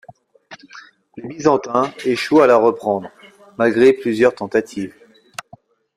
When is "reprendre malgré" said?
2.57-3.93